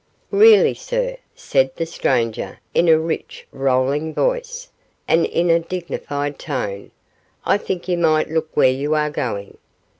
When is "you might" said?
7.87-8.27